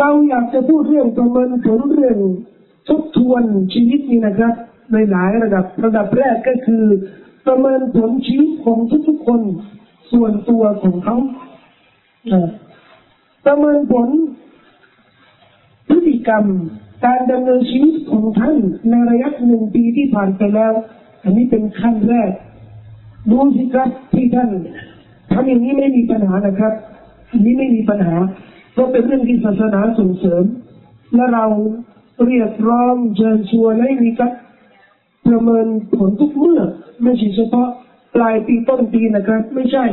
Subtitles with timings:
[0.00, 2.18] เราอยากจะพูดเรื่องประเมินผลเรื่อง
[2.88, 3.42] ทบทวน
[3.74, 4.54] ชีวิตนี่นะครับ
[4.92, 6.84] ในหลายระดับระดับแรกก็คือ
[7.46, 8.78] ประเมินผลชีวิตของ
[9.08, 9.40] ทุกๆคน
[10.12, 11.16] ส่วนตัวของเขา
[13.46, 14.08] ประเมินผล
[15.88, 16.44] พฤติกรรม
[17.06, 18.56] การดำเนินชีวิตของท่าน
[18.90, 20.72] ในระยะหนึ่งปีที่ผ่านไปแล้ว
[21.24, 22.30] อันนี้เป็นขั้นแรก
[23.30, 24.50] ดูสิครับที่ท่าน
[25.32, 26.72] ทำอย่างนี้ไม่มีปัญหานะครับ
[27.30, 28.16] อันนี้ไม่มีปัญหา
[28.80, 30.44] เพราะเป็นเรื่องที่ศาสนาส่งเสริม
[31.14, 31.46] และเรา
[32.26, 34.32] เรียกร้องเชิญชวนให้มีการ
[35.26, 35.66] ประเมิน
[35.96, 36.60] ผลทุกเมื่อ
[37.02, 37.68] ไม่ใช่เฉพาะ
[38.14, 39.84] ปลายปีต้นปีนะครับ ไม่ใช่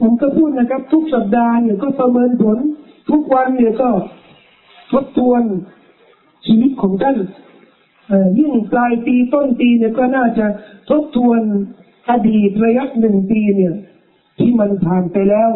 [0.00, 2.58] ผมก็พูดนะครับ ทุกสัปดาห์เนี่ยก็ประเมินผล
[3.10, 3.90] ทุกวันเนี่ยก็
[4.92, 5.42] ทบทวน
[6.46, 7.16] ชีวิตของท่าน
[8.38, 10.46] ยิ่งปลายปีต้นปีเนี่ยก็น่าจะ
[10.90, 11.40] ทบทวน
[12.10, 13.74] อดีตระยะหนึ่งปีเนี่ย
[14.38, 15.50] ที่มันผ่านไปแล้ว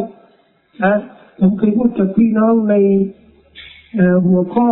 [0.84, 0.96] นะ
[1.38, 2.74] ผมเคยพูดกับพี่น้องใน
[4.26, 4.68] หัวข้อ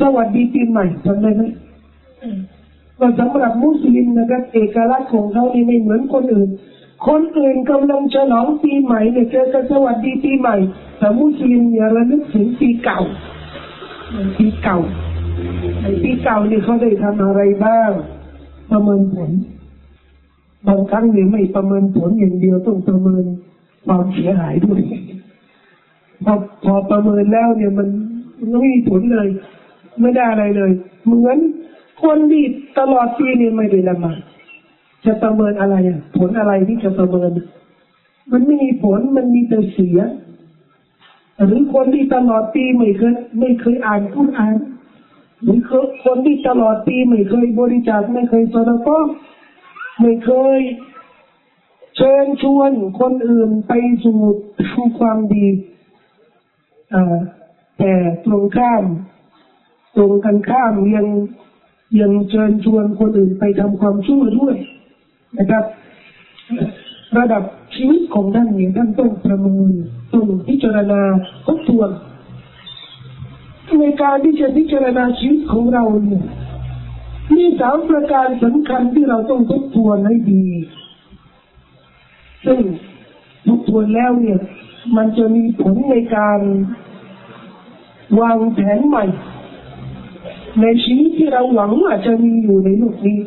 [0.00, 1.42] สวัสดีปีใหม่จำได้ไหม
[2.98, 6.50] ก็สำหรับมุสลิมนะครับเอกลักษณ์ของเขานี่ไม่เหมือนคนอื่น
[7.08, 10.56] คนอื่นกำลังฉลองปีใหม่เนี่ยเจอกันสวัสดีปีใหม่
[10.98, 13.00] แต่มุสลิมเนี่ยระลึกถึงปีเก่า
[14.38, 14.78] ปีเก่า
[16.02, 17.90] ปีเก่านี่เขาได้ทำอะไรบ้าง
[18.70, 19.30] ประเมินผล
[20.66, 23.24] บางครั้งเนี่ยไม่ประเมินผลอย่างเดียวต้องประเมิน
[23.86, 24.80] ความเสียหายด้วย
[26.24, 26.34] พอ
[26.64, 27.88] พอประเมินแล้วเนี่ยมัน
[28.60, 29.28] ไม่มีผลเลย
[30.00, 30.72] ไม่ได้อะไรเลย
[31.06, 31.36] เหมือน
[32.02, 32.44] คนที่
[32.78, 34.12] ตลอดปีนี่ไม่ได้ละมา
[35.04, 37.30] จะประเมินอะไรอะ ผลอะไรที่จะประเมิน
[38.32, 39.98] มันไม่มีผลมันมีแต่เสีย
[41.46, 44.56] หรือคนที่ตลอดปีไม่เคยไม่เคยอ่านคุอ่าน
[45.42, 45.58] หรือ
[46.04, 48.98] คนที่ตลอดปีไม่เคยบริจาคไม่เคยสนก็
[50.00, 50.60] ไม่เคย
[51.96, 53.72] เชิญชวนคนอื่นไป
[54.04, 54.18] สู่
[54.70, 55.46] ทำความดี
[57.78, 57.92] แต่
[58.24, 58.84] ตรงข้าม
[59.96, 61.06] ตรงกันข้ามยัง
[62.00, 64.56] ยังเชิญชวนคนอื่นไปทำความชั่วด้วย
[65.38, 65.64] นะครับ
[67.18, 67.42] ระดับ
[67.74, 69.72] ชีวิตของท่านเนี่ยท่านต้องประเมิน
[70.12, 71.02] ต้องพิจารณา
[71.46, 71.90] ทบทวน
[73.80, 76.24] ในการที่จะพิจารณาชีวิตของเราเนี่ย
[77.34, 80.44] มีสามประการสำคัญที่เราต้องทบทวนให้ดี
[82.46, 82.60] ซึ่ง
[83.48, 84.38] ทบทวนแล้วเนี่ย
[84.96, 86.40] มันจะมีผลในการ
[88.20, 89.04] วางแผนใหม่
[90.60, 93.20] ในชีวิตที่เราหวังว่าจะมีอยู่ในโลกนี้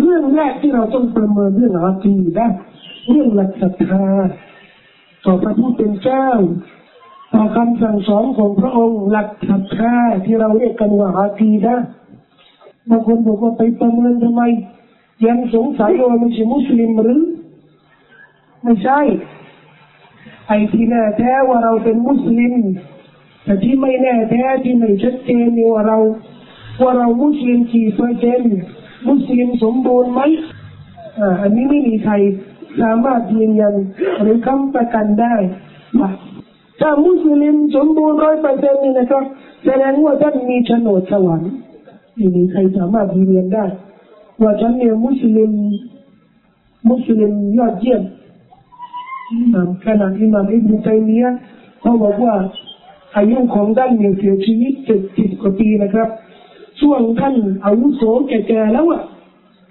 [0.00, 2.48] เรื่องแรกที่เราต้องประเมินเรื่องอาคีได้
[3.10, 4.06] เรื่องหลักศรัทธา
[5.24, 6.28] ต่อพระผู้เป็นเจ้า
[7.32, 9.94] ต่อคำสั่งสอนของพระองค์หลักศรัทธา
[10.24, 11.76] ที่เราเรียกกันว่าอาคีได้
[12.90, 14.42] บางคนบอกว่าไปประเมินทำไม
[15.26, 17.22] ยังสงสัยว่ามันใช่มุสลิมหรือ
[18.62, 19.00] ไม่ใช่
[20.48, 22.54] ไอ้ที่แน่แท้ว่าเราเป็นมุสลิม
[23.44, 25.98] แต่ที่ไม่แน่แท้ที่ไม่ชัดเจนนี่ว่าเรา
[26.82, 28.56] ว่าเรามุสลิมกี่เปอร์เซ็นต์
[29.08, 30.20] มุสลิมสมบูรณ์ไหม
[31.18, 32.14] อ่าอันนี้ไม่มีใคร
[32.80, 33.74] สามารถยืนยัน
[34.20, 35.34] หรือคำประกันได้
[36.80, 39.24] ถ้ามุสลิมสมบูรณ์ร้อยเปอร์เซ็นต์นี่นะครับ
[39.64, 41.52] แสดงว่าท่านมีโฉนดสวรรค์
[42.14, 43.66] ไม่มีใครสามารถยืนยันได้
[44.42, 45.52] ว่าฉันเนี่ยมุสลิม
[46.90, 48.02] มุสลิมยอดเยี่ยม
[49.84, 51.32] ขนาดอิหม่ามอิบนุตัยมียะ
[51.80, 52.34] เขาบอกว่า
[53.16, 56.08] อายุของท่านเนี่ยเสียชีวิตเจ็ดสิบกว่าปีนะครับ
[56.80, 59.02] ช่วงท่านอาวุโสแก่ๆแล้วอะ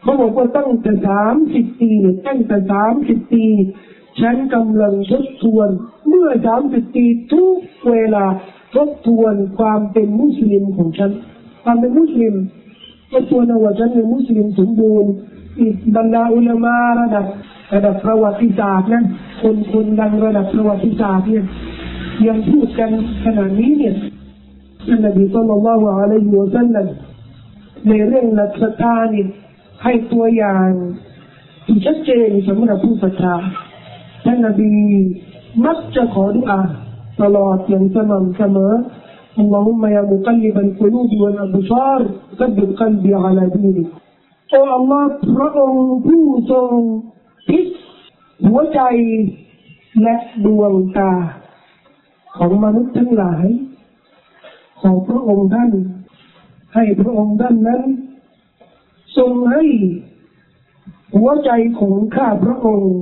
[0.01, 3.45] เขาบอกว่าตั้งแต่สามสิบปีเนี่ยตั้งแต่สามสิบปี
[4.21, 5.69] ฉันกำลังทบทวน
[6.07, 7.57] เมื่อสามสิบปีทุก
[7.89, 8.25] เวลา
[8.75, 11.11] ทบทวนความเป็นมุสลิมของฉัน
[11.63, 12.35] ความเป็นมุสลิม
[13.11, 15.11] ทบทวนว่าฉันเป็นมุสลิมสมบูรณ์
[15.60, 17.26] อีกบรรดาอุลามาระดับ
[17.74, 19.04] ระดับประวัติศาสตร์นะ
[19.42, 21.44] คนคนดังระดับประวัติศาสตร์เนี่ย
[22.26, 22.90] ยังพูดกัน
[23.24, 23.94] ขนาดนี้เนี่ย
[24.86, 26.86] ท่านนบีสุลต่านละอะลัยฮิวะสัลลัม
[27.88, 29.24] ในเรื่องนักศรัทธานี่
[29.82, 30.68] ให้ตัวอย่าง
[31.66, 33.36] ที่ชัดเจนสำหรับผู้ศรัทธา
[34.24, 34.72] ท่านนบี
[35.66, 36.60] มักจะขอดุอา
[37.22, 38.72] ตลอดอย่างสม่ำเสมอ
[39.42, 42.00] اللهم يا مقلب القلوب والأبصار
[42.38, 43.88] ثبت قلبي على دينك
[44.49, 46.71] โอ้อัลลอฮ์พระองค์ผู้ทรง
[47.47, 47.67] พิษ
[48.47, 48.81] หัวใจ
[50.01, 50.15] และ
[50.45, 51.13] ดวงตา
[52.37, 53.45] ของมนุษย์ทั้งหลาย
[54.81, 55.71] ของพระองค์ท่าน
[56.75, 57.81] ให้พระองค์ท่านนั้น
[59.17, 59.63] ทรงให้
[61.15, 62.93] หัวใจของข้าพระองค์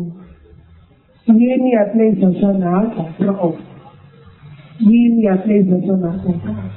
[1.41, 3.63] ยืนหยัดในศาสนาของพระองค์
[4.91, 6.75] ยืนหยัดในศาสนาของพระองค์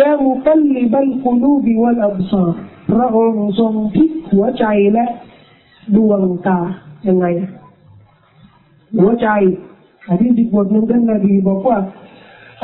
[0.00, 2.54] ยามุกัลลิบัลกุลูบิวัลอับซาพ
[2.99, 5.05] ระองค์ทรงพลิกหัวใจและ
[5.95, 6.59] ดวงตา
[7.07, 7.25] ยังไง
[8.97, 9.27] หัวใจ
[10.07, 11.79] อันที่สิบบทหนึ่งท่านนบีบอกว่า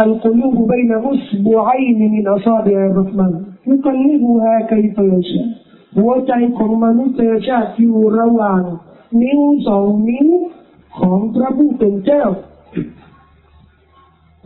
[0.06, 3.34] القلوب بين أصبعين من أصابع الرحمن
[3.70, 5.48] يقلبها كيف يشاء
[5.98, 8.62] หัวใจของมนุษยชาติอยู่ระหว่าง
[9.22, 10.28] นิ้วสองนิ้ว
[11.00, 12.26] ของพระผู้เป็นเจ้า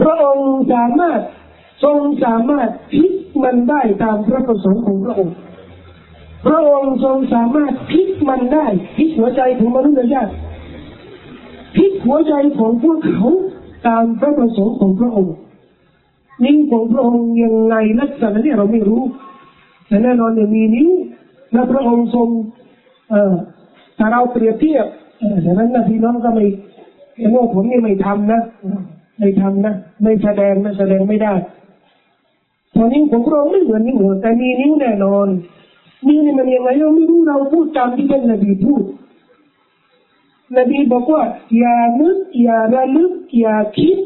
[0.02, 1.20] พระองค์สามารถ
[1.84, 3.14] ทรงสามารถพลิก
[3.44, 5.36] มันได้ตามพระประสงค์ของพระองค์
[6.49, 8.67] พระองค์ทรงสามารถพลิกมันได้
[8.97, 10.33] พลิกหัวใจของมนุษยชาติ
[11.77, 13.29] พลิกหัวใจของพวกเขา
[13.87, 15.35] ตามพระประสงค์ของพระองค์
[16.45, 19.03] นิ้วของพระองค์ยังไงลักษณะนี้เราไม่รู้
[19.87, 20.91] แต่แน่นอนเนี่ยมีนิ้ว
[21.53, 22.29] และพระองค์ทรง
[23.11, 23.35] เอ่อ
[23.99, 24.87] ถ้าเราเปรียบเทียบ
[25.45, 26.45] ดังนั้นนะพี่น้องก็ไม่
[27.17, 28.41] เห็นว่าผมนี่ไม่ทำนะ
[29.19, 31.35] ไม่ทำนะไม่แสดงไม่แสดงไม่ได้
[32.75, 35.29] ตอนนี้ผมเราไม่เหมือนนิ้วแต่มีนิ้วแน่นอน
[36.07, 38.83] นิ้วนี่มันยังไงเราไม่รู้เราพูดตามที่ท่านนบีพูด
[40.57, 41.23] นบีบอกว่า
[41.59, 43.99] อย่านึกอย่าระลึกอย่าคิด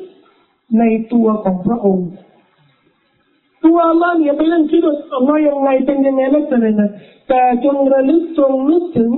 [0.78, 2.08] ในตัวของพระองค์
[3.64, 6.92] ตัวอัลลอฮ์เนี่ยไปเล่นคิดว่าอัลลอฮ์ยังไงเป็นยังไงลักษณะนั้น
[7.28, 9.12] แต่จงระลึกจงนึกถึง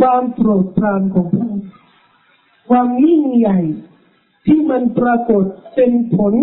[0.00, 1.68] ความโปรดปรานของพระองค์
[2.68, 3.60] ความยิ่งใหญ่
[4.46, 5.44] ที่มันปรากฏ
[5.74, 6.34] เป็นผล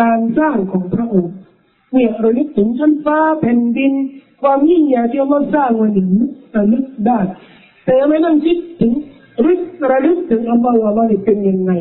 [0.00, 1.34] การสร้างของพระองค์
[1.92, 3.92] เนี่ยระลึกถึงชั้นฟ้าแผ่นดิน
[4.42, 6.22] ความยิ่งใหญ่ที่อัลลอฮ์สร้างวันนี้
[6.56, 7.18] ระลึกได้
[7.86, 8.92] แต่ไม่ต้องคิดถึง
[9.46, 11.72] รึกระลึกถึงอัลลอฮ์ว่ามันเป็นยังไง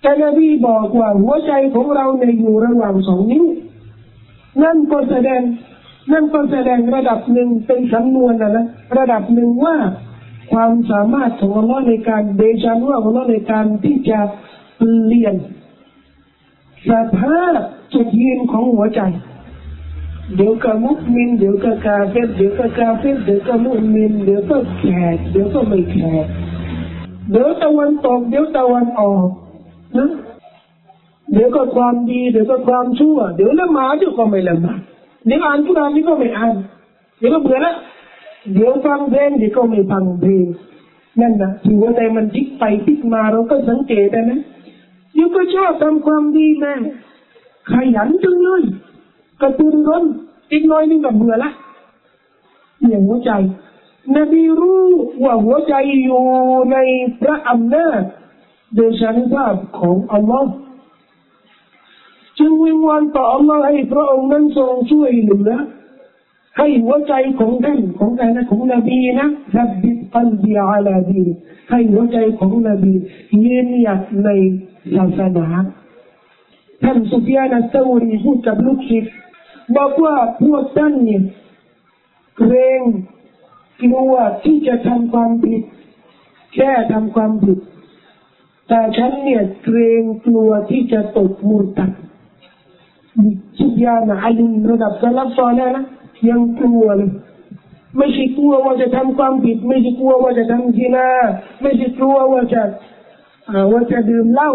[0.00, 3.44] แต่นบีบอกว่าหัวใจของเราในอยู่ระหว่างสองนิ้ว
[4.62, 5.40] นั่นก็แสดง
[6.12, 8.66] นั่นก็แสดงระดับหนึ่งเป็นสำนวนนะนะ
[8.98, 9.76] ระดับหนึ่งว่า
[10.52, 14.20] ความสามารถของอัลลอฮ์ในการเดชานุของอัลลอฮ์ในการที่จะ
[14.76, 15.34] เปลี่ยน
[16.88, 17.58] สภาพ
[17.92, 19.00] จุดยืนของหัวใจ
[20.36, 24.84] เดี๋ยวก็มุสลิมเดี๋ยวก็กาเฟตเดี๋ยวก็กาเฟตเดี๋ยวก็มุสลิมเดี๋ยวก็แข
[25.14, 26.26] กเดี๋ยวก็ไม่แขก
[27.30, 29.28] เดี๋ยวตะวันตกเดี๋ยวตะวันออก
[29.98, 30.10] นะ
[31.32, 34.80] เดี๋ยวก็ความดีเดี๋ยวก็ความชั่ว เดี๋ยวละหมาดเดี๋ยวก็ไม่ละหมาด
[35.26, 36.54] เดี๋ยวอ่านกุรานนี่ก็ไม่อ่าน
[37.18, 37.74] เดี๋ยวก็เบื่อละ
[38.54, 40.46] เดี๋ยวฟังเพลงเดี๋ยวก็ไม่ฟังเพลง
[41.20, 44.34] นั่นนะถือว่าใจมันจิกไปจิกมาเราก็สังเกตนะเดี๋
[45.18, 46.74] ยวก็ชอบทำความดีแม่
[47.70, 48.62] ขยันจังเลย
[49.40, 50.04] กระตือร้น
[50.52, 51.50] อีกน้อยนึงก็เบื่อละ
[52.88, 53.30] อย่างหัวใจ
[54.16, 54.84] นบีรู้
[55.24, 56.22] ว่าหัวใจอยู่
[56.72, 56.76] ใน
[57.20, 58.00] พระอำนาจ
[58.74, 60.52] โดยชานุภาพของอัลลอฮ์
[62.38, 65.50] จึงวิงวอนต่ออัลลอฮ์ให้พระองค์นั้นทรงช่วยเหลือ
[66.58, 71.24] ให้หัวใจของท่านของท่านของนบีนะรับบิด อัลบีอาลาดี
[71.70, 72.94] ให้หัวใจของนบี
[73.44, 74.28] ยืนหยัดใน
[74.96, 75.48] ศาสนา
[76.82, 79.12] ท่านสุฟยานัสตูรีพูดกับลูกศิษย์
[79.76, 81.22] บอกว่าพวกท่านเนี่ย
[82.36, 82.82] เกรง
[83.82, 84.12] กลัว
[84.44, 85.62] ที่จะทำความผิด
[86.54, 87.58] แค่ทำความผิด
[88.68, 91.90] แต่ฉันเนี่ยเกรงกลัวที่จะตกมูตัด
[93.58, 95.84] สุยานะอัลิมระดับสลับซอลนะ
[96.28, 97.10] ยังกลัวเลย
[97.96, 101.08] ไม่ใช่กลัวว่าจะทำความผิด ไม่ใช่กลัวว่าจะทำทีนา
[101.62, 102.62] ไม่ใช่กลัวว่าจะ
[103.72, 104.50] ว่าจะดื่มเหล้า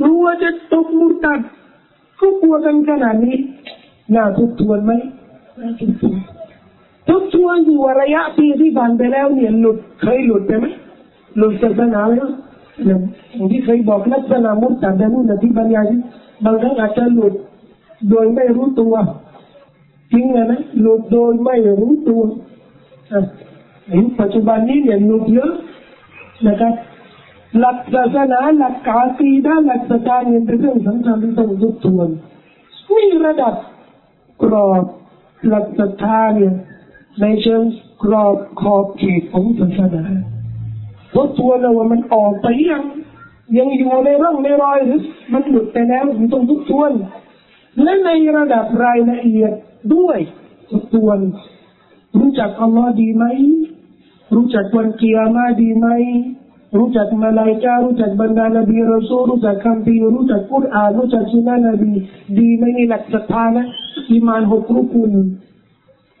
[0.00, 1.40] กลัวจะตกมุตัด
[2.20, 3.36] ก็กลัวกันขนาดนี้
[4.14, 4.92] น่าทุกทวนไหม
[5.80, 6.18] ทุกทวน
[7.08, 10.66] ทุกทวนอยู่ระยะปีที่ผ่านไปแล้วเนี่ยหลุดเคยหลุดไปไหม
[11.36, 12.12] หลุดศาสนาไหม
[12.86, 12.98] อย่า
[13.44, 15.92] งที่เคยบอกลักษณะมุตตัดนู่นที่บรรยาย
[16.44, 17.34] บางครั้งอาจจะหลุด
[18.10, 18.94] โดยไม่รู้ตัว
[20.12, 22.22] จริงนะนะหลุดโดยไม่รู้ตัว
[23.88, 25.52] ในปัจจุบันนี้เนี่ยหลุดเยอะ
[26.46, 26.74] นะครับ
[27.58, 32.08] หลักศาสนาหลักกาตีด้านหลักศรัทธาเนี่ยเป็นเรื่องสำคัญที่ต้องทุกทวน
[32.90, 33.54] นี่ระดับ
[34.42, 34.84] กรอบ
[35.48, 36.52] หลักศรัทธาเนี่ย
[37.20, 37.62] ในเชิง
[38.02, 40.04] กรอบขอบเขตของศาสนา
[41.14, 42.82] ทบทวนว่ามันออกไปยัง
[43.58, 45.00] ยังอยู่ในร่องในรอยหรือ
[45.32, 46.92] มันหลุดไปแล้วมันต้องทุกทวน
[47.82, 49.52] และในระดับรายละเอียด
[49.94, 50.18] ด้วย
[50.70, 51.18] ทุกทวน
[52.16, 53.24] รู้จักอัลลอฮ์ดีไหม
[54.34, 55.86] รู้จักวันกียร์มาดีไหม
[56.76, 61.92] รู้จักมาลายการู้จักบรรดานบีรอซูรู้จักคำพีรู้จักกุรอานรู้จักสุนานะบี
[62.38, 63.64] ดีไหมนี่หลักศรัทธานะ
[64.10, 65.12] อิมานหกรุกุล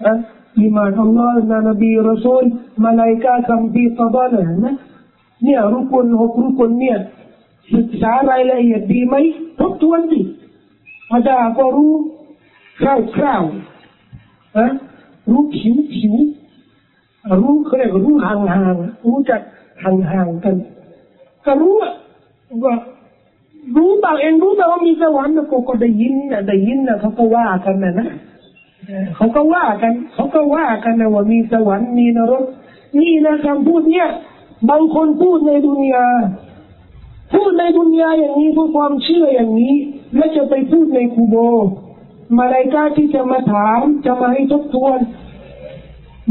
[0.04, 0.12] อะ
[0.60, 2.44] อิมานอัลลอฮ์นบีรอซูล
[2.84, 4.74] มาลายกาคำพีฟะดานะนะ
[5.44, 6.98] เนี่ยรุกุลหกรุกุลเนี่ย
[7.74, 9.14] ศึกษารายละเอียดดีไหม
[9.58, 10.20] ทบทวนดิ
[11.12, 11.92] อาจารย์ก็รู้
[12.80, 13.42] คร่าวคร่าว
[14.56, 14.66] อะ
[15.28, 16.14] รู้ผิวผิว
[17.42, 19.40] รู้เขาเรียกรู้ห่างห่างรู้จัก
[19.82, 20.56] ห่างห่างกัน
[21.44, 22.74] ก็รู้ว่า
[23.76, 28.08] รู้บางเองรู้แต่ว่ามีสวรรค์นะก็ได้ยินนะได้ยินนะเขาก็ว่ากันนะนะ
[29.16, 32.44] เขาก็ว่ากัน เขาก็ว่ากันนะว่ามีสวรรค์มีนรก
[32.98, 34.08] นี่นะคำพูดเนี่ย
[34.70, 36.06] บางคนพูดในดุนยา
[37.32, 39.74] พูดในดุนยาอย่างนี้พูดความเชื่ออย่างนี้
[40.16, 41.36] และจะไปพูดในคูโบ
[42.36, 44.98] มาลายกาที่จะมาถามจะมาให้ทบทวน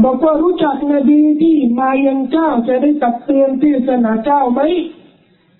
[0.04, 4.60] บอกว่ารู้จักนบีที่มายังเจ้าจะได้ตักเตือนเทศาสนาเจ้าไหม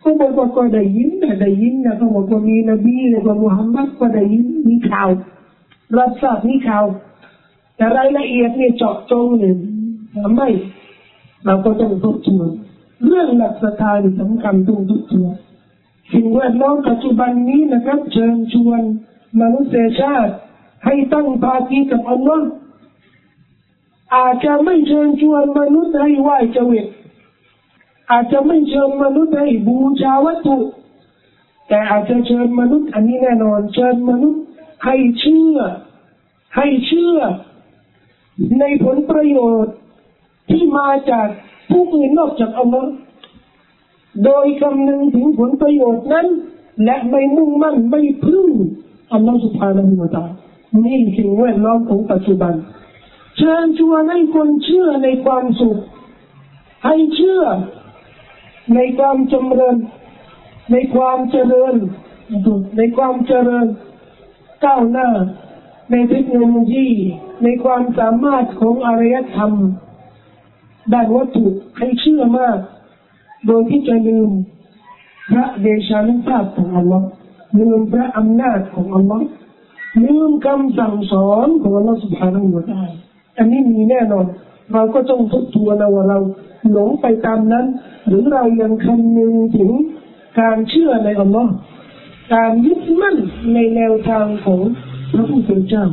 [0.00, 5.08] เขาบอกว่าก็ได้ยินนะได้ยินนะเขาบอกว่ามีนบีเลยว่ามุฮัมมัดก็ได้ยินมีข่าว
[5.98, 6.84] รับทราบมีข่าว
[7.76, 9.56] แต่รายละเอียดเนี่ยเจาะจงเนี่ย
[10.24, 10.42] ทำไม
[11.46, 12.48] เราก็ต้องทบทวน
[13.06, 15.34] เรื่องหลักศรัทธาสำคัญต้องทบทวน
[16.12, 18.82] สิ่งแวดล้อมปัจจุบันนี้นะครับเชิญชวน
[19.40, 20.32] มนุษยชาติ
[20.84, 22.48] ให้ตั้งภาคีกับอัลลอฮ์
[24.16, 26.86] อาจจะไม่เชิญชวนมนุษย์ให้ไหว้เจวิต
[28.10, 30.58] อาจจะไม่เชิญมนุษย์ให้บูชาวัตถุ
[31.68, 34.42] แต่อาจจะเชิญมนุษย์อันนี้แน่นอน เชิญมนุษย์
[34.84, 35.56] ให้เชื่อ
[36.56, 37.18] ให้เชื่อ
[38.60, 39.74] ในผลประโยชน์
[40.50, 41.28] ที่มาจาก
[41.70, 42.90] ผู้อื่นนอกจากอัลลอฮ์
[44.24, 46.26] โดยคำนึงถึงผลประโยชน์นั้น
[46.84, 48.48] และไม่มุ่งมั่นไม่พึ่ง
[49.12, 50.24] อัลลอฮ์สุภาณหัวตา
[50.84, 52.54] นี่สิ่งแวดล้อมของปัจจุบัน
[53.36, 55.78] เชิญชวนให้คนเชื่อในความสุข
[56.84, 57.42] ให้เชื่อ
[58.74, 59.76] ในความจำเริญ
[60.72, 61.74] ในความเจริญ
[62.76, 63.66] ในความเจริญ
[64.64, 65.08] ก้าวหน้า
[65.90, 66.88] ในเทคโนโลยี
[67.44, 69.52] ในความสามารถของอารยธรรม
[70.92, 71.46] ด้านวัตถุ
[71.78, 72.58] ให้เชื่อมาก
[73.46, 74.30] โดยที่จะลืม
[75.30, 77.08] พระเดชานุภาพของอัลลอฮ์
[77.56, 79.26] ลืมพระอำนาจของอัลลอฮ์
[80.04, 82.80] ลืมคำสั่งสอนของอัลลอฮ์สุบฮานาอวะตา
[83.38, 84.26] อันนี้มีแน่นอน
[84.72, 86.18] เราก็ต้องทบทวนว่าเรา
[86.72, 87.66] หลงไปตามนั้น
[88.06, 89.70] หรือเรายังคำนึงถึง
[90.40, 91.52] การเชื่อในอัลลอฮ์
[92.34, 93.16] การยึดมั่น
[93.54, 94.60] ในแนวทางของ
[95.12, 95.86] พระผู้เป็นเจ้า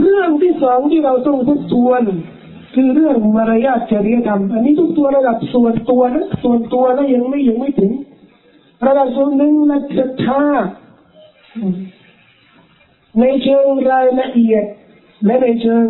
[0.00, 2.02] เรื่องที่สองที่เราต้องทบทวน
[2.74, 7.92] คือเรื่องมารยาทจริยธรรม อันนี้ทุกตัวระดับส่วนตัวนะส่วนตัวนะยังไม่ยังไม่ถึง
[8.86, 10.42] ระดับส่วนหนึ่งนะศรัทธา
[13.20, 14.64] ในเชิงรายละเอียด
[15.24, 15.88] และในเชิง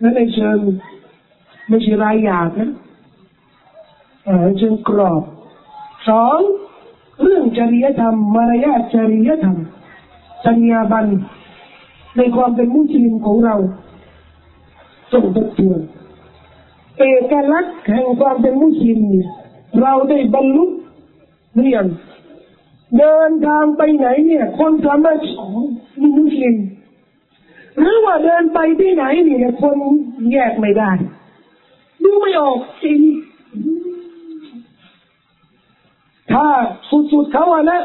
[0.00, 0.58] และในเชิง
[1.68, 2.70] ไม่ใช่รายหยาบนะ
[4.42, 5.22] ในเชิงกรอบ
[6.08, 6.38] สอง
[7.22, 9.58] เรื่องจริยธรรม มารยาทจริยธรรม
[10.44, 11.10] จรรยาบรรณ
[12.16, 13.56] ในความเป็นมุสลิมของเรา
[15.12, 15.80] ต้องทบทวน
[16.98, 19.00] เอกลักษณ์แห่งความเป็นมุสลิม
[19.82, 20.64] เราได้บรรลุ
[21.60, 21.86] เรียน
[22.98, 25.48] เดินทางไปไหนเนี่ย คนสามารถอ๋อ
[26.00, 26.56] มีมุสลิม
[27.78, 29.76] หรือว่าเดินไปที่ไหนเนี่ยคน
[30.32, 30.90] แยกไม่ได้
[32.02, 33.00] ดูไม่ออกจริง
[36.32, 36.46] ถ้า
[37.12, 37.80] สุดๆเขาอะนะ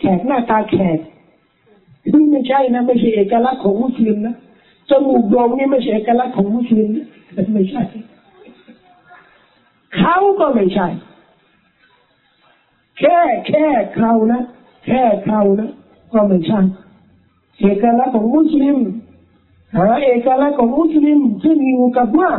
[0.00, 0.98] แขกหน้าตาแขก
[2.12, 4.34] นี่ไม่ใช่นะไม่ใช่เอกลักษณ์ของมุสลิมนะ
[4.90, 6.88] จมูกโด่งนี่ไม่ใช่เอกลักษณ์ของมุสลิม
[7.54, 7.82] ไม่ใช่
[9.96, 10.86] เขาก็ไม่ใช่
[12.98, 14.42] แค่แค่เขานะ
[14.86, 15.70] แค่เขานะ
[16.12, 16.60] ก็ไม่ใช่
[17.60, 18.78] เอกลักษณ์ของมุสลิม
[19.76, 22.30] หาเอกลักษณ์ของมุสลิมขึ้นอยู่กับว่า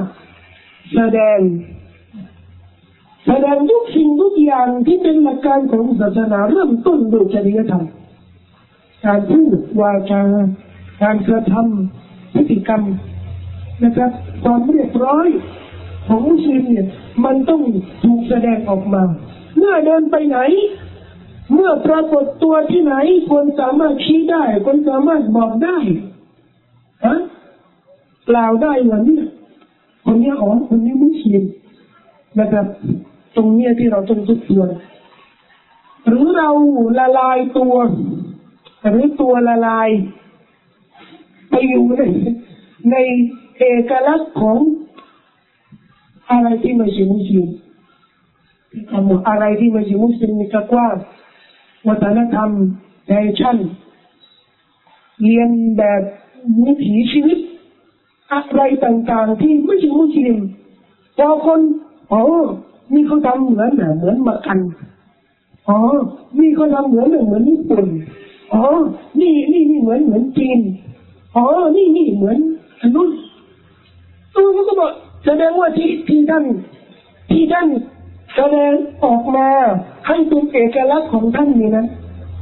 [0.94, 1.40] แสดง
[3.26, 7.86] แสดงทุกสิ่งทุกอย่างที่เป็นหลักการของศาสนาเริ่มต้นโดยจริยธรรม
[9.06, 10.22] การพูดวาจา
[11.02, 12.82] การกระทำพฤติกรรม
[13.84, 14.12] นะครับ
[14.44, 15.28] ความเรียบร้อย
[16.08, 16.88] ของมุสลิมเนี่ย
[17.26, 17.62] มันต้อง
[18.04, 19.04] ถูกแสดงออกมา
[19.58, 20.38] เมื่อเดินไปไหน
[21.54, 22.96] เมื่อปรากฏตัวที่ไหน
[23.32, 25.78] คนสามารถชี้ได้ คนสามารถบอกได้
[27.06, 27.16] ฮะ
[28.30, 29.24] กล่าวได้ว่านี่ย
[30.06, 31.44] คนนี้อ๋อคนนี้มุสลิม
[32.40, 32.68] นะครับ
[33.36, 34.64] ตรงเนี้ยที่เราต้องทุกตัว
[36.08, 36.50] หรือเรา
[37.00, 37.74] ละลายตัว
[38.90, 39.90] หรือตัวละลาย
[41.50, 42.02] ไปอยู่ใน
[42.92, 42.96] ใน
[43.60, 44.58] เอกลักษณ์ของ
[46.30, 47.67] อะไรที่ไม่ใช่มุสลิมคำว่า
[49.28, 50.96] อะไรที่ไม่ใช่มุสลิมนี่ก็กว้าง
[51.88, 52.50] วัฒนธรรม
[53.06, 53.58] แฟชั่น
[55.24, 56.02] เรียนแบบ
[56.66, 57.40] วิถีชีวิต
[58.34, 60.38] อะไรต่างๆ ที่ไม่ใช่มุสลิม
[61.18, 61.60] พอคน
[62.12, 62.22] อ๋อ
[62.94, 64.60] นี่เขาทำเหมือนเหมือนมากัน
[65.70, 65.78] อ๋อ
[66.40, 67.86] นี่เขาทำเหมือนเหมือนญี่ปุ่น
[68.54, 68.64] อ๋อ
[69.20, 70.60] นี่นี่นี่เหมือนเหมือนจีน
[71.36, 72.38] อ๋อนี่นี่เหมือน
[72.82, 73.10] อันนู้น
[74.36, 74.92] ตัวก็บอก
[75.26, 76.44] แสดงว่าที่ที่ท่าน
[77.32, 77.68] ที่ท่าน
[78.38, 79.48] แสดงออกมา
[80.08, 81.86] ให้เป็นเอกลักษณ์ของท่านนี่นะ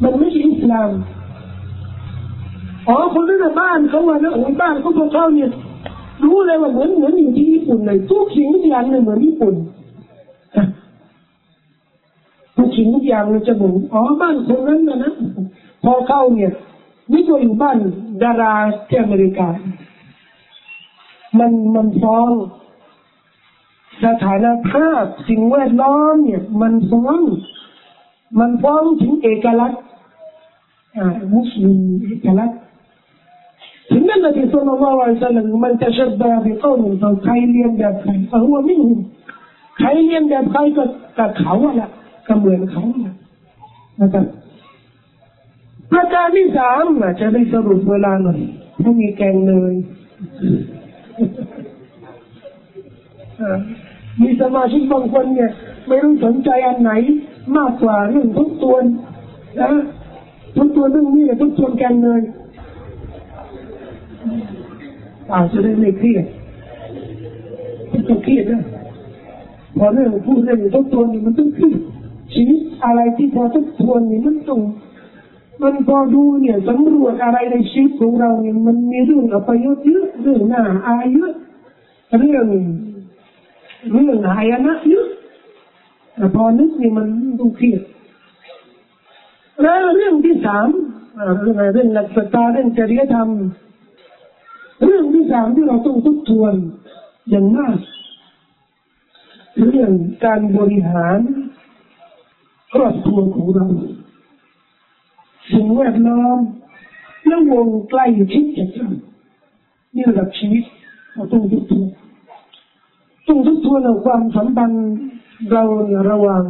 [0.03, 0.91] มันไม่ใช่อิสลาม
[2.87, 5.49] อ๋อคนนั้นบ้านเขาว่านะโอ้บ้านเขาพวกเขาเนี่ย
[6.23, 9.55] รู้เลยว่าเหมือนเหมือนอยู่ที่ญี่ปุ่นเลยทุกสิ่งทุกอย่างเลยเหมือนญี่ปุ่น
[12.57, 15.13] ทุกสิ่งทุกอย่างเลยจะบอกอ๋อบ้านคนนั้นนะนะ
[15.83, 16.51] พอเข้าเนี่ย
[17.11, 17.77] นี่ก็อยู่บ้าน
[18.23, 18.53] ดารา
[18.87, 19.47] ที่อเมริกา
[21.39, 22.29] มันมันฟ้อง
[24.03, 27.19] สถานภาพสิ่งแวดล้อมเนี่ย มันฟ้อง
[28.39, 29.81] มันฟ้องถึงเอกลักษณ์
[31.33, 32.59] มุสลิมเอกลักษณ์
[33.91, 38.93] ถึงนั้นนบีสุลต่านละอัลสลัมมันจะชับบะบิกอมเขาใครเรียนแบบใครเขาว่าไม่รู้
[39.77, 40.83] ใครเรียนแบบใครก็
[41.19, 41.89] กับเขาอะละ
[42.27, 42.83] ก็เหมือนเขา
[44.01, 44.25] นะครับ
[45.91, 46.83] ประการที่สาม
[47.19, 48.39] จะได้สรุปเวลาหน่อย
[48.81, 49.73] ถ้ามีแกงเลย
[54.21, 55.51] มีสมาชิกบางคนเนี่ย
[55.87, 56.91] ไม่รู้สนใจอันไหน
[57.57, 59.71] มากกว่าเรื่องทุกตัวนะ
[60.57, 62.21] ทุกตัวเรื่องนี้ทุกตัวแกงเลย
[65.33, 66.25] อาจจะได้ไม่เครียด
[67.89, 68.63] ไม่ต้องเครียดนะ
[69.77, 71.79] พอเรื่องพูดเรื่องทุกตัวนี่มันต้องเครียด
[72.33, 74.59] ชีวิตอะไรที่พอทุกตัวนี่มันต้อง
[75.61, 81.33] มันพอดูเนี่ยสำรวจอะไรในชีวิตของเราเนี่ยมันมีเรื่องอัปยศเยอะเรื่องหน้าอายเยอะ
[82.19, 82.47] เรื่อง
[83.91, 85.07] เรื่องหายนะเยอะ
[86.15, 87.07] แต่พอนึกนี่มัน
[87.39, 87.81] ต้องเครียด
[89.61, 90.67] แล้วเรื่องที่สาม
[91.41, 93.29] เรื่องอะไรเรื่องหลักสตาเรื่องจริยธรรม
[94.83, 96.53] เรื่องที่สามที่เราต้องทบทวน
[97.29, 97.77] อย่างมาก
[99.69, 99.91] เรื่อง
[100.25, 101.19] การบริหาร
[102.73, 103.67] ครอบครัวของเรา
[105.51, 106.39] สิ่งแวดล้อม
[107.27, 108.89] และวงใกล้ชิดกับเรา
[109.95, 110.63] นี่ระดับชีวิต
[111.13, 111.87] เราต้องทบทวน
[113.27, 114.86] ต้องทบทวนความสัมพันธ์
[115.51, 115.63] เรา
[116.12, 116.44] ระหว่าง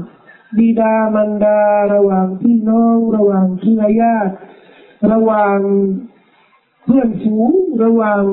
[0.58, 1.60] บิดามารดา
[1.96, 4.34] ระหว่างพี่น้อง ระหว่างเครือญาติ
[5.12, 5.60] ระหว่าง
[6.84, 7.52] เพื่อนฝูง
[7.84, 8.24] ระหว่าง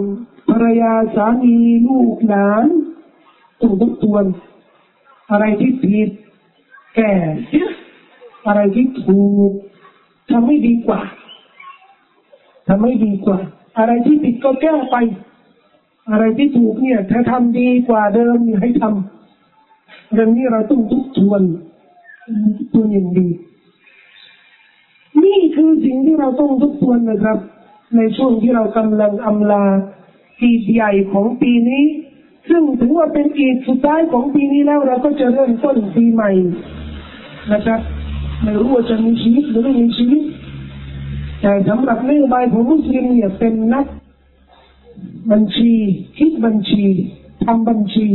[0.50, 1.56] ภรรยาสามี
[1.88, 2.66] ลูกหลาน
[3.60, 4.24] ต้องทบทวน
[5.30, 6.08] อะไรที่ผิด
[6.96, 7.12] แก่
[8.46, 9.50] อะไรที่ถูก
[10.30, 11.00] ทำให้ดีกว่า
[12.68, 13.38] ทำให้ดีกว่า
[13.78, 14.96] อะไรที่ผิดก็แก้ไป
[16.10, 21.42] อะไรที่ถูกเนี่ย ถ้าทำดีกว่าเดิมให้ทำเรื่องนี้เราต้องทุกทวน
[22.72, 23.28] ตัวอย่างดี
[25.24, 27.38] นี่คือสิ่งที่เราต้องทุกทวนนะครับ
[27.96, 29.64] ในช่วงที่เรากำลังอำลา
[30.40, 31.84] ปีใหญ่ของปีนี้
[32.48, 36.30] ซึ่งถือว่าเป็นอีกสุดท้ายของปีนี้แล้วเราก็จะเริ่มต้นปีใหม่
[37.52, 37.80] นะครับ
[38.42, 40.22] ไม่รู้ว่าจะมีชีวิตหรือไม่มีชีวิต
[41.40, 43.86] แต่สำหรับนโยบายของมุสลิมเนี่ยเป็นนัก
[45.30, 45.72] บัญชี
[46.18, 46.84] คิดบัญชี
[47.44, 48.06] ทำบัญชี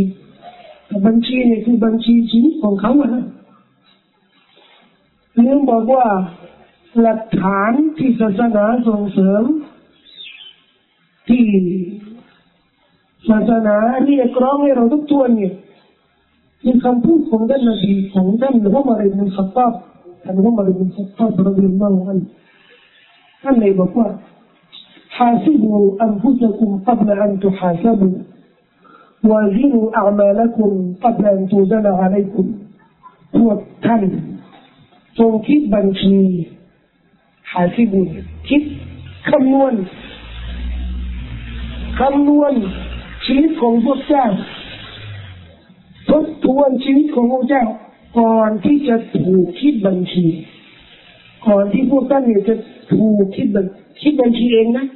[1.06, 3.26] บัญชีเนี่ยคือบัญชีชีวิตของเขาอะนะ
[5.34, 6.06] เรื่องบอกว่า
[7.02, 9.44] หลักฐานที่ศาสนาส่งเสริม
[11.28, 11.46] ที่
[13.30, 15.54] ศาสนาเรียกร้องให้เราทุกตัวเนี่ย
[16.66, 19.74] มีคำพูดของท่านนบีของท่านหลวงมาริบุนขับตอบ
[20.24, 22.20] ท่านหลวงมาริบุนขับตอบรบิลลอฮุอัน
[23.44, 24.08] ท่านเลยบอกว่า
[25.17, 28.15] حاسبوا أنفسكم قبل أن تحاسبوا
[29.31, 30.71] وزنوا أعمالكم
[31.05, 32.47] قبل أن توزن عليكم
[33.39, 34.03] พวกท่าน
[35.19, 36.19] จงคิดบัญชี
[37.53, 38.09] หาสิบุญ
[38.49, 38.63] คิด
[39.31, 39.75] คำนวณ
[42.01, 42.53] คำนวณ
[43.27, 44.27] ชีวิตของพวกเจ้า
[46.11, 47.65] ทบทวนชีวิตของพวกเจ้า
[48.19, 50.27] ก่อนที่จะถูกคิดบัญชี
[51.47, 52.55] ก่อนที่พวกท่านเนี่ยจะ
[52.93, 53.67] ถูกคิดบัญ
[54.03, 54.96] คิดบัญชีเองนะอ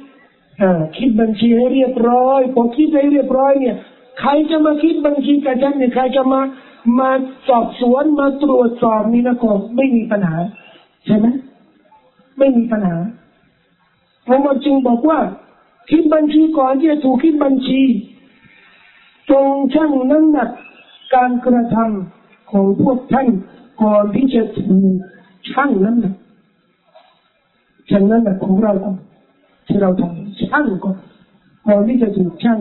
[0.96, 3.76] คิดบัญชีให้เรียบร้อยพอคิดให้เรียบร้อยเนี่ย
[4.20, 6.40] ใครจะมาคิดบัญชีกับฉันเนี่ยใครจะมา
[6.98, 7.10] มา
[7.48, 10.36] สอบสวนมาตรวจสอบนี่นะก็ไม่มีปัญหา
[11.06, 11.26] ใช่ไหม
[12.38, 12.96] ไม่มีปัญหา
[14.26, 15.18] พระมาจึงบอกว่า
[15.90, 17.82] คิดบัญชีก่อนที่จะถูกคิดบัญชี
[19.30, 20.50] จงชั่งน้ำหนัก
[21.14, 23.28] การกระทำของพวกท่าน
[23.82, 24.94] ก่อนที่จะถูก
[25.50, 26.14] ชั่งน้ำหนัก
[27.90, 28.72] ชั่งน้ำหนักของเรา
[29.66, 30.96] ที่เราทำชั่งก่อน
[31.66, 32.58] ก่อนที่จะถูกชั่ง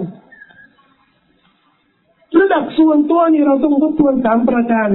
[2.40, 4.90] ระดับส่วนตัวนี่เราต้องทบทวนสามประการ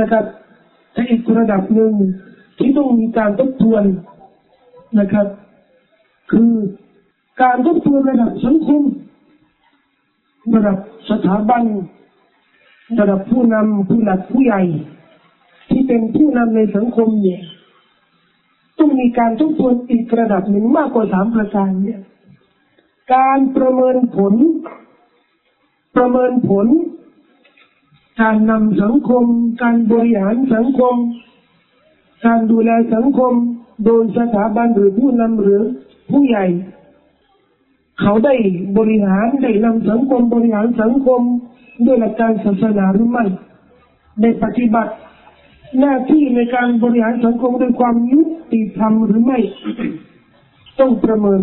[0.00, 0.24] นะครับ
[0.92, 1.92] แต่อีกระดับหนึ่ง
[2.58, 3.84] ที่ต้องมีการทบทวน
[5.00, 5.26] นะครับ
[6.32, 6.52] คือ
[7.42, 8.82] การทบทวนระดับสังคม
[10.54, 10.78] ระดับ
[11.10, 11.62] สถาบัน
[13.00, 14.62] ระดับผู้นำผู้หลักผู้ใหญ่
[15.70, 17.40] ที่เป็นผู้นำในสังคมเนี่ย
[18.78, 22.00] ต้องมีการทบทวนอีกระดับหนึ่งมากกว่าสามประการเนี่ย
[23.14, 24.34] การประเมินผล
[25.96, 26.66] ประเมินผล
[28.20, 29.24] การนำสังคม
[29.62, 30.94] การบริหารสังคม
[32.26, 33.32] การดูแลสังคม
[33.84, 35.62] โดยสถาบันหรือผู้นำหรือ
[36.10, 36.46] ผู้ใหญ่
[38.00, 38.34] เขาได้
[38.78, 41.20] บริหารได้นำสังคมบริหารสังคม
[41.86, 43.24] ด้วยหลักการศาสนาหรือไม่
[44.20, 44.92] ได้ปฏิบัติ
[45.80, 49.38] หน้าที่ในการบริหารสังคมด้วยความยุติธรรมหรือไม่
[50.80, 51.40] ต้องประเมิน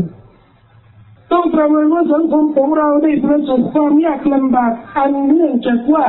[1.31, 6.05] ต้องประเมินว่าสังคมของเราได้ประสบความยากลำบากอันเนื่องจากว่า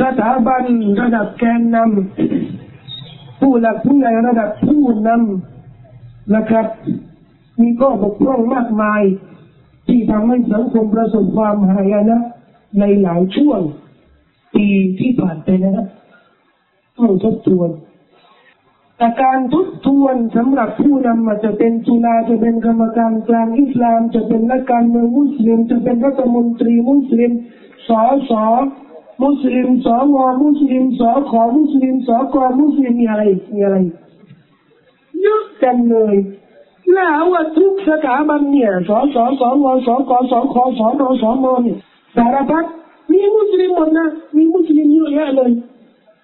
[0.00, 0.62] สถาบัน
[1.00, 6.66] ระดับแกนนำผู้หลักผู้ใหญ่ระดับผู้นำนะครับ
[7.60, 9.02] มีข้อบกพร่องมากมาย
[9.88, 12.18] ที่ทำให้สังคมประสบความหายนะ
[12.80, 13.60] ในหลายช่วง
[14.54, 14.66] ปี
[15.00, 15.86] ที่ผ่านไปนะครับ
[16.98, 17.70] ต้องทบทวน
[18.96, 27.32] แต่การทบทวนสำหรับผู้นำจะเป็นจุฬาจะเป็นกรรมการกลางอิสลาม จะเป็นนักการเมืองมุสลิม จะเป็นรัฐมนตรีมุสลิม
[27.88, 28.46] สอสอ
[29.22, 33.22] มุสลิมสวมุสลิมสขอมุสลิมสกมุสลิมมีอะไร
[33.54, 33.76] มีอะไร
[35.22, 36.14] เยอะกันเลย
[36.94, 41.78] แล้วว่าทุกสถาบันเนี่ยสสสวสกสขสนสมเนี่ย
[42.16, 42.64] สารพัด
[43.12, 45.50] มีมุสลิมหมดนะมีมุสลิมเยอะแยะเลย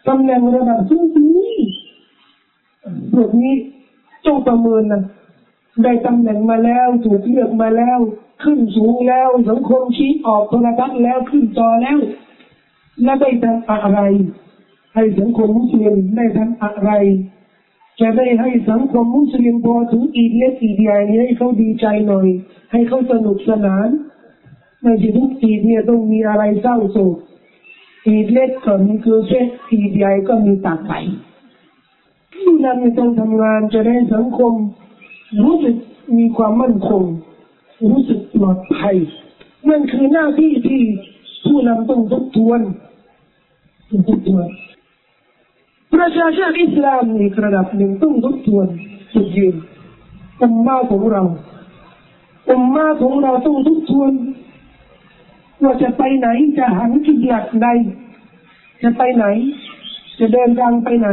[0.09, 1.05] ตำแหน่งระดับสูง
[3.13, 3.55] พวกนี้
[4.25, 5.03] จงประเมินนะ
[5.83, 7.99] ได้ตำแหน่งมาแล้วถูกเลือกมาแล้ว
[8.43, 11.99] ขึ้นสูงแล้วสังคมชี้ออกโทรทัศน์แล้วขึ้นจอแล้ว
[13.03, 14.01] แล้วได้ทำอะไร
[14.95, 16.91] ให้สังคมมุสลิมได้ทำอะไร
[18.01, 22.27] จะได้ให้สังคมมุสลิมพอถึงอีกเล็กอีกใหญ่ให้เขาดีใจหน่อย
[22.73, 23.89] ให้เขาสนุกสนาน
[24.83, 27.17] ไม่ใช่ทุกอีเนี่ยต้องมีอะไรเศร้าโศก
[28.07, 30.93] อีกเล็กก็มีคือเช็คอีกใหญ่ก็มีตากไป
[32.35, 34.53] ผู้นำต้องทำงานจะได้สังคม
[35.43, 35.77] รู้สึก
[36.19, 37.03] มีความมั่นคง
[37.91, 38.97] รู้สึกปลอดภัย
[39.69, 40.83] นั่นคือหน้าที่ที่
[41.47, 42.61] ผู้นำต้องทบทวน
[43.91, 44.47] ต้องทบทวน
[45.95, 48.67] ประชาชาติอิสลามในระดับหนึ่งต้องทบทวน
[49.15, 49.55] จุดยืน
[50.43, 51.23] อุมมาของเรา
[52.51, 54.13] อุมมาของเราต้องทบทวน
[55.65, 57.69] ว่าจะไปไหนจะหันจุดหลักใด
[58.83, 59.25] จะไปไหน
[60.19, 61.09] จะเดินทางไปไหน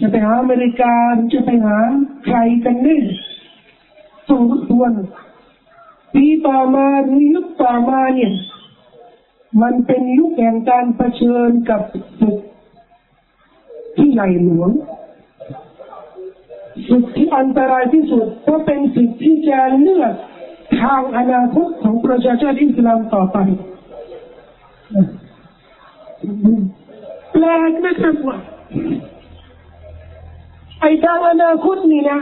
[0.00, 0.94] จะไปหาอเมริกา
[1.32, 1.78] จะไปหา
[2.24, 3.00] ใครกันนี่
[4.28, 4.92] ต้องทวน
[6.14, 8.32] ปีต่อมาหรือยุคต่อมาเนี่ย
[9.62, 11.80] มันเป็นยุคแห่งการเผชิญกับ
[12.20, 12.36] ศึก
[13.96, 14.70] ที่ใหญ่หลวง
[16.88, 20.14] ศึกที่อันตรายที่สุดเพราะเป็นศึกที่จะเลือก
[20.82, 23.38] ทางอนาคตของประชาชาติอิสลามต่อไป
[27.32, 28.38] แปลกนะครับว่า
[30.80, 32.20] ไอ้ทางอนาคตนี่นะ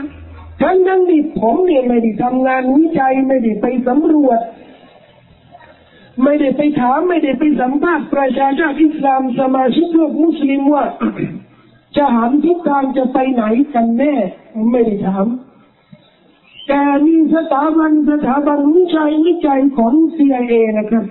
[0.61, 4.39] ทั้งนั้นที่ผมเนี่ยไม่ได้ทำงานวิจัยไม่ได้ไปสำรวจ
[6.23, 10.85] ไม่ได้ไปถามไม่ได้ไปสัมภาษณ์ประชาชาติอิสลามสมาชิกโลกมุสลิมว่า
[11.97, 14.13] จะหันทิศทางจะไปไหนกันแน่
[14.71, 15.25] ไม่ได้ถาม
[16.67, 21.05] แต่มีสถาบันสถาบันวิจัยวิจัยของ CIA นะครับ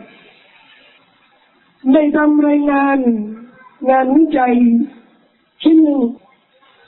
[1.92, 2.98] ได้ทำรายงาน
[3.90, 4.54] งานวิจัย
[5.62, 6.00] ชิ้นหนึ่ง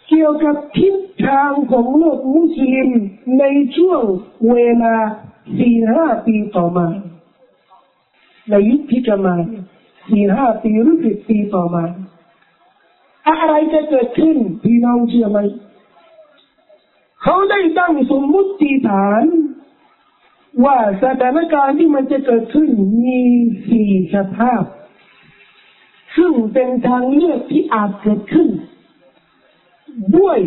[0.08, 0.94] เกี่ยวกับทิศ
[1.26, 2.90] ทางของโลกมุสลิม
[3.38, 3.44] ใน
[3.76, 4.02] ช่วง
[4.50, 4.96] เวลา
[5.58, 6.86] สี่ห้าปีต่อมา
[8.50, 9.34] ในยุคที่จะมา
[10.08, 11.84] สี่ห้าปีหรือสิบปีต่อมา
[13.28, 15.38] อะไรจะเกิดขึ้นพี่น้องเชื่อไหม
[17.28, 19.24] เขาได้ตั้งสมมุติฐาน
[20.64, 22.68] ว่าสถานการณ์ที่มันจะเกิดขึ้น
[23.06, 23.20] มี
[23.68, 24.62] สี่สภาพ
[26.16, 28.48] ซึ่งเป็นทางเลือกที่อาจเกิดขึ้น
[30.16, 30.38] ด้วย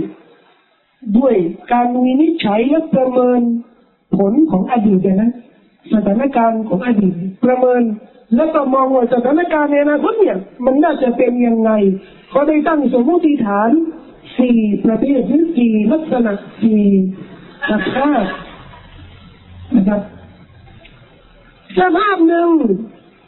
[1.18, 1.34] ด้วย
[1.72, 3.42] การวินิจฉัยและประเมิน
[4.18, 5.32] ผลของอดีตนะ
[5.94, 7.14] สถานการณ์ของอดีต
[7.46, 7.82] ประเมิน
[8.36, 11.72] แล้วก็มองว่าสถานการณ์ในอนาคตเนี่ย มันน่าจะเป็นยังไง
[12.30, 13.70] เขาได้ตั้งสมมติฐาน
[14.40, 16.84] สี่ประเภทหรือสี่ลักษณะสี่
[17.70, 18.24] สภาพ
[19.76, 20.02] นะครับ
[21.80, 22.50] สภาพหนึ่ง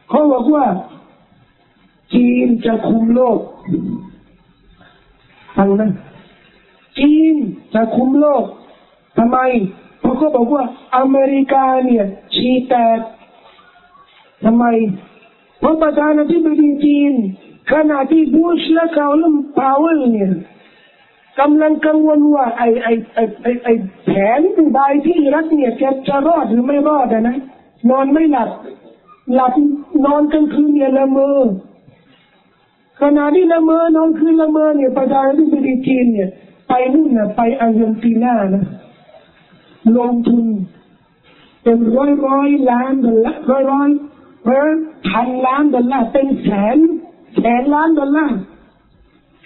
[0.10, 0.66] เขาบอกว่า
[2.14, 3.40] จีนจะคุมโลก
[5.56, 5.92] ฟังนะ
[7.00, 7.36] จีน
[7.74, 8.44] จะคุมโลก
[9.18, 9.38] ทำไม
[10.00, 10.64] เพราะเขาบอกว่า
[10.98, 13.00] อเมริกาเนี่ยชีแตก
[14.46, 14.66] ทำไม
[15.60, 17.14] เพราะประธานาธิบดีจีน
[17.72, 20.32] ขณะที่บูชและเขาลมพาวเวลเนี่ย
[21.40, 23.68] กำลังกังวลว่าไอ้ไอ้ไอ้ไอไอ
[24.06, 24.40] แผน
[24.74, 27.38] ใบที่รักเนี่ยจะจะรอดหรือไม่รอดนะ
[27.90, 28.50] นอนไม่หลับ
[29.34, 29.54] หลับ
[30.06, 31.40] นอนกลางคืนเนี่ยละเมอ
[33.02, 36.30] ขณะที่ละเมอนอนคืนละเมอเนี่ยประธานาธิบดีจีนเนี่ย
[36.70, 38.64] ไปนู่นนะไปอาร์เจนตินานะ
[39.98, 40.46] ลงทุน
[41.64, 43.90] เป็นร้อยร้อยล้านดอลลาร์ร้อยร้อย
[44.44, 44.68] เพราะ
[45.10, 46.78] พันล้านดอลลาร์เป็นแสน
[47.40, 48.38] แสนล้านดอลลาร์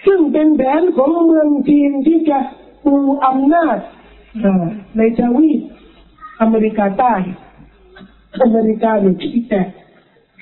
[0.06, 2.38] ซึ่งเป็นแผนของเมืองจีนที่จะ
[2.84, 2.94] ปู
[3.26, 3.78] อำนาจ
[4.96, 5.60] ในทวีป
[6.40, 7.14] อเมริกาใต้
[8.42, 9.68] อเมริกาเนี่ยชี้แตก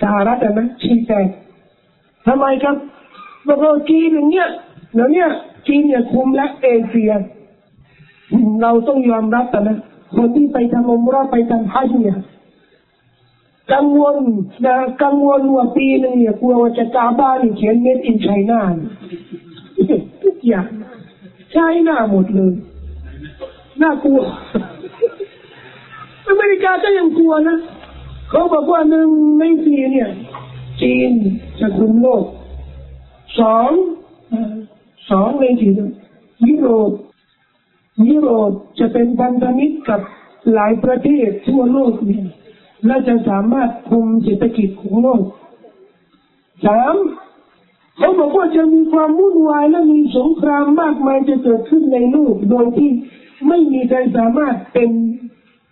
[0.02, 1.28] สหรัฐนะชี้แตก
[2.26, 2.76] ทำไมครับ
[3.46, 4.48] บอกว่าจีนอย่างเงี้ย
[4.94, 5.28] แล้วเนี่ย
[5.66, 7.12] จีนเนี่ยคุมและเอเชีย
[8.62, 9.78] เราต้องยอมรับแต่นะ
[10.16, 12.18] คนที่ไปทำอุมรอไปทำฮัจเนี่ย
[13.72, 14.16] กังวล
[14.66, 18.60] นะกังวลว่าปีหนึ่งเนี่ยกลัวว่าจะกาบ้านเขียนเม็ดอินไชน่า
[20.46, 20.66] อย่าง
[21.52, 22.54] ใช้หน้าหมดเลย
[23.82, 24.20] น่ากลัว
[26.28, 27.56] อเมริกาก็ยังกลัวนะ
[28.30, 30.08] เขาบอกว่าหนึ่งในสี่เนี่ย
[30.80, 31.12] จีน
[31.60, 32.24] จะคุมโลก
[33.40, 33.70] สอง
[35.10, 35.72] สองในสี่
[36.48, 36.92] ยุโรป
[38.10, 40.00] ยุโรปจะเป็นพันธมิตรกับ
[40.54, 42.26] หลายประเทศทั่วโลกเนี่ย
[42.86, 45.22] และจะสามารถคุมเศรษฐกิจของโลก
[46.66, 46.94] สาม
[47.96, 52.90] เขาบอกว่าจะมีความวุ่นวายและมีสงครามมากมายจะเกิดขึ้นในโลกโดยที่
[53.48, 54.90] ไม่มีใครสามารถเป็น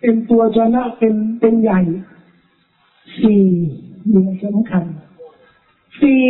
[0.01, 1.81] เป็นตัวชนะเป็นเป็นใหญ่
[3.21, 3.45] สี่
[4.07, 4.85] เรื่องสำคัญ
[6.01, 6.25] สี่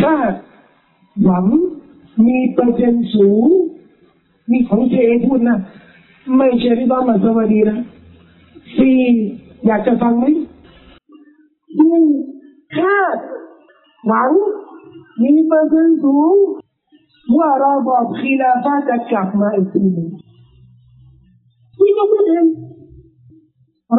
[0.00, 0.32] คาด
[1.22, 1.46] หวัง
[2.26, 3.44] มีเปอร์เซ็นต์สูง
[4.50, 5.58] มีของเจพูดนะ
[6.36, 7.78] ไม่ใช่ที่บ้านมาสวัสดีนะ
[8.78, 8.98] สี่
[9.66, 10.24] อยากจะฟังไหม
[11.76, 12.04] หนึ่ง
[12.76, 13.16] คาด
[14.08, 14.30] หวัง
[15.22, 16.34] มีเปอร์เซ็นต์สูง
[17.38, 20.08] ว่าระบอบคีลาฟาจะกลับมาอีกทีหนึ่ง
[21.80, 22.46] นี่ก็พูดเอง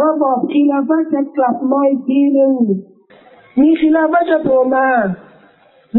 [0.01, 2.53] ระบอบคีลาฟาจะกลับมาอีกทีหนึ่ง
[3.59, 4.87] มีคีลาฟาจะโผล่มา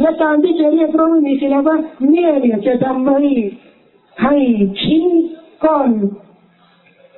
[0.01, 1.75] และการที่จะเรียกร้องมีคีลาฟา
[2.11, 3.21] เนี่ยเนี่ยจะทำให้
[4.23, 4.37] ให้
[4.83, 5.05] ชิ้น
[5.65, 5.91] ก้อน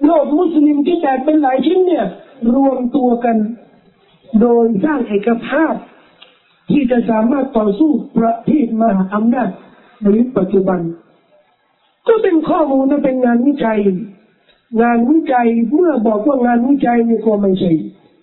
[0.04, 2.06] โลกมุสลิมที่แตกเป็นหลายชิ้นเนี่ย
[2.54, 3.36] รวมตัวกัน
[4.40, 5.74] โดยสร้างเอกภาพ
[6.70, 9.50] ที่จะสามารถต่อสู้ประเทศมหาอำนาจ
[10.00, 10.80] ในยุคปัจจุบัน
[12.08, 13.78] ก็เป็นข้อมูลและเป็นงานวิจัย
[14.82, 17.72] งานวิจัยเมื่อบอกว่างานวิจัยนี่ก็ไม่ใช่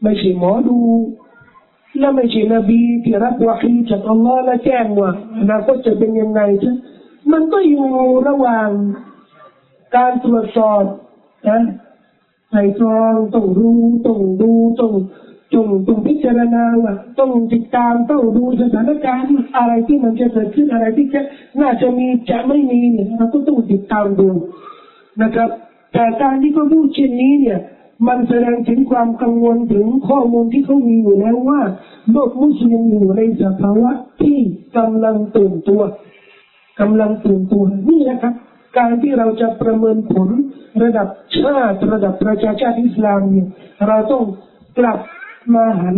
[0.04, 0.78] ไม่ใช่หมอดู
[2.00, 6.74] และไม่ใช่นบีที่รับวาฮีจากอัลลอฮ์และแจ้งว่าอนาคตจะเป็นยังไงใช่
[7.32, 7.88] มันก็อยู่
[8.28, 8.70] ระหว่าง
[9.96, 10.84] การตรวจสอบ
[11.48, 11.62] นะ
[12.52, 14.94] ไต่ตรองต้องรู้ต้องดูต้อง
[15.54, 21.22] ต้องต้องพิจารณาว่าต้องติดตามต้องดูสถานการณ์อะไรที่มันจะเกิดขึ้นอะไรที่จะ
[21.62, 24.30] น่าจะมีจะไม่มีเนี่ยเราก็ต้องติดตามดู
[25.22, 25.50] นะครับ
[25.94, 27.60] แต่การที่เขาพูดเช่นนี้เนี่ย
[28.08, 31.62] มันแสดงถึงความกังวลถึงข้อมูลที่เขามีอยู่แล้วว่า
[32.12, 34.38] โลกมุสลิมอยู่ในสภาวะที่
[34.78, 35.82] กำลังตื่นตัว
[36.80, 38.34] กำลังตื่นตัวนี่นะครับ
[38.78, 40.30] การที่เราจะประเมินผล
[40.84, 41.08] ระดับ
[41.40, 43.48] ชาติระดับประชาชาติอิสลามเนี่ย
[43.88, 44.24] เราต้อง
[44.78, 45.00] กลับ
[45.54, 45.98] มาหัน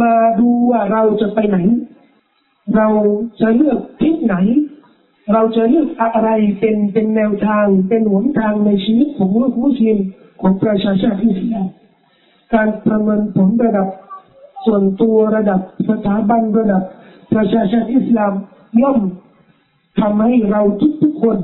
[0.00, 1.58] มาดูว่าเราจะไปไหน
[2.76, 2.88] เรา
[3.40, 4.36] จะเลือกทิศไหน
[5.32, 9.98] เราจะเลือกอะไรเป็นเป็นแนวทางเป็นหนทางในชีวิตของลูกมุสลิม
[10.40, 11.68] ของประชาชาติอิสลาม
[12.54, 13.88] การประเมินผลระดับ
[14.66, 16.82] ส่วนตัวระดับสถาบันระดับ
[17.32, 18.32] ประชาชาติอิสลาม
[18.82, 19.00] ย่อม
[20.00, 20.62] ทำให้เรา
[21.02, 21.36] ทุกๆคน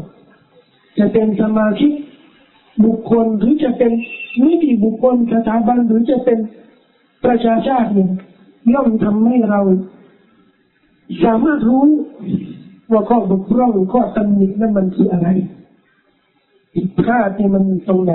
[0.99, 1.93] จะเป็นสมาชิก
[2.85, 3.93] บุคคลหรือจะเป็น
[4.45, 6.39] นิติบุคคลสถาบันหรือจะเป็น
[7.25, 8.11] ประชาชาติเนี่ย
[8.73, 9.61] ย่อมทำให้เรา
[11.25, 11.85] สามารถรู้
[12.93, 15.29] ว่าข้อบกพร่องข้อตำหนินั้นมันคืออะไร
[16.75, 18.15] ผิดพลาดเนี่ยมันตรงไหน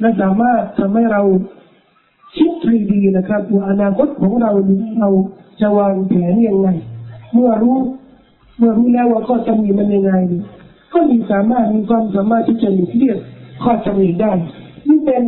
[0.00, 1.22] และสามารถทำให้เรา
[2.36, 4.50] คิดให้ดีนะครับว่าอนาคตของเรา
[5.00, 5.10] เรา
[5.60, 6.68] จะวางแผนยังไง
[7.32, 7.78] เมื่อรู้
[8.58, 10.12] เมื่อรู้แล้วว่าข้อตำหนิมันยังไง
[10.92, 13.18] ก็มีสามารถมีความสามารถที่จะหลีกเลี่ยง
[13.62, 14.32] ข้อตำหนิได้
[14.88, 15.24] นี่เป็น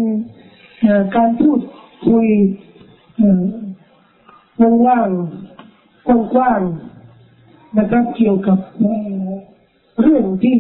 [1.17, 1.61] การพูด
[2.09, 2.27] คุย
[4.87, 8.59] ว่างๆกว้างๆนะครับเกี่ยวกับ
[10.01, 10.59] เรื่องที่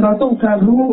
[0.00, 0.84] เราต้องการรู้